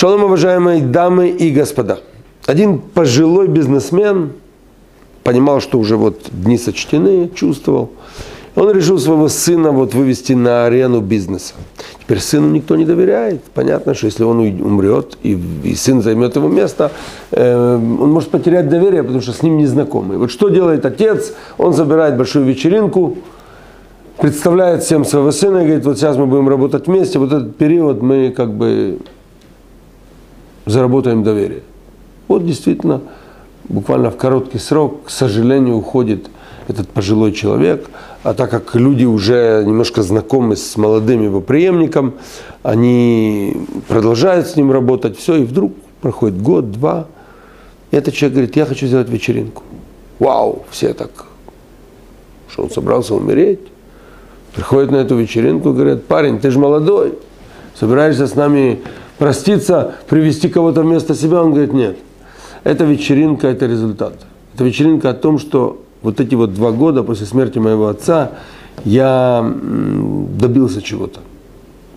[0.00, 1.98] Шалом, уважаемые дамы и господа.
[2.46, 4.32] Один пожилой бизнесмен
[5.24, 7.90] понимал, что уже вот дни сочтены, чувствовал.
[8.56, 11.52] Он решил своего сына вот вывести на арену бизнеса.
[12.02, 13.42] Теперь сыну никто не доверяет.
[13.52, 16.92] Понятно, что если он умрет и, и сын займет его место,
[17.32, 20.16] э, он может потерять доверие, потому что с ним не знакомый.
[20.16, 21.34] Вот что делает отец?
[21.58, 23.18] Он забирает большую вечеринку,
[24.18, 28.00] представляет всем своего сына и говорит, вот сейчас мы будем работать вместе, вот этот период
[28.00, 29.00] мы как бы
[30.66, 31.62] заработаем доверие.
[32.28, 33.00] Вот действительно,
[33.68, 36.28] буквально в короткий срок, к сожалению, уходит
[36.68, 37.90] этот пожилой человек,
[38.22, 42.14] а так как люди уже немножко знакомы с молодым его преемником,
[42.62, 43.56] они
[43.88, 47.06] продолжают с ним работать, все, и вдруг проходит год, два,
[47.90, 49.62] и этот человек говорит, я хочу сделать вечеринку.
[50.18, 51.10] Вау, все так,
[52.48, 53.60] что он собрался умереть.
[54.54, 57.14] Приходят на эту вечеринку и говорят, парень, ты же молодой,
[57.74, 58.80] собираешься с нами
[59.20, 61.98] проститься, привести кого-то вместо себя, он говорит, нет.
[62.64, 64.14] Эта вечеринка– это результат.
[64.54, 68.30] Это вечеринка о том, что вот эти вот два года после смерти моего отца
[68.82, 69.44] я
[70.40, 71.20] добился чего-то.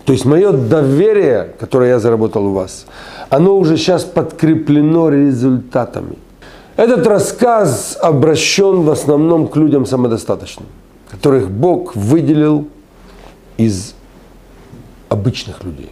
[0.04, 2.84] То есть мое доверие, которое я заработал у вас,
[3.30, 6.18] оно уже сейчас подкреплено результатами.
[6.76, 10.66] Этот рассказ обращен в основном к людям самодостаточным,
[11.10, 12.68] которых Бог выделил
[13.56, 13.94] из
[15.08, 15.90] обычных людей.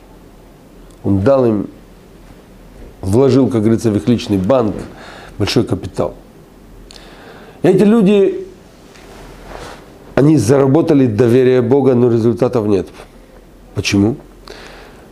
[1.05, 1.67] Он дал им,
[3.01, 4.75] вложил, как говорится, в их личный банк
[5.39, 6.15] большой капитал.
[7.63, 8.47] И эти люди,
[10.15, 12.89] они заработали доверие Бога, но результатов нет.
[13.75, 14.17] Почему?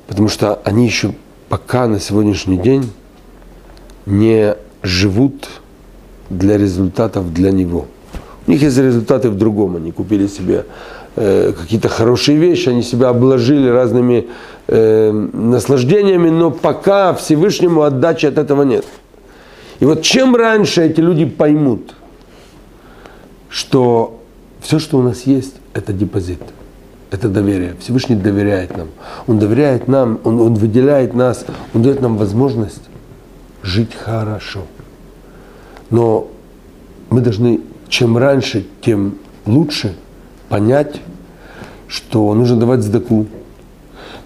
[0.06, 1.14] Потому что они еще
[1.48, 2.90] пока на сегодняшний день
[4.06, 5.48] не живут
[6.28, 7.86] для результатов для Него.
[8.46, 9.76] У них есть результаты в другом.
[9.76, 10.64] Они купили себе
[11.16, 14.28] э, какие-то хорошие вещи, они себя обложили разными
[14.68, 18.84] э, наслаждениями, но пока Всевышнему отдачи от этого нет.
[19.80, 21.94] И вот чем раньше эти люди поймут,
[23.48, 24.20] что
[24.60, 26.42] все, что у нас есть, это депозит,
[27.10, 27.74] это доверие.
[27.80, 28.88] Всевышний доверяет нам.
[29.26, 32.82] Он доверяет нам, он, он выделяет нас, он дает нам возможность
[33.62, 34.60] жить хорошо.
[35.90, 36.28] Но
[37.08, 39.96] мы должны чем раньше, тем лучше
[40.50, 41.00] понять,
[41.88, 43.26] что нужно давать сдаку,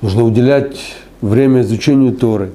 [0.00, 0.76] нужно уделять
[1.20, 2.52] время изучению Торы.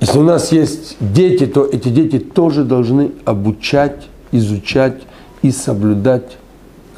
[0.00, 5.02] Если у нас есть дети, то эти дети тоже должны обучать, изучать
[5.42, 6.36] и соблюдать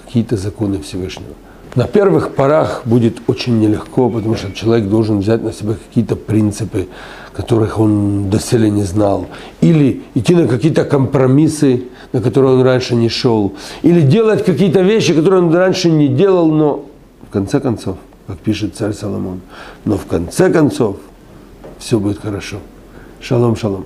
[0.06, 1.34] какие-то законы Всевышнего.
[1.74, 6.86] На первых порах будет очень нелегко, потому что человек должен взять на себя какие-то принципы,
[7.32, 9.26] которых он доселе не знал.
[9.60, 13.54] Или идти на какие-то компромиссы, на которые он раньше не шел.
[13.82, 16.84] Или делать какие-то вещи, которые он раньше не делал, но
[17.28, 17.96] в конце концов,
[18.28, 19.40] как пишет царь Соломон,
[19.84, 20.98] но в конце концов
[21.78, 22.58] все будет хорошо.
[23.20, 23.84] Шалом, шалом.